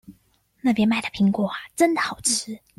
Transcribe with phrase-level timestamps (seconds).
[0.61, 2.59] 那邊賣的蘋果真的好吃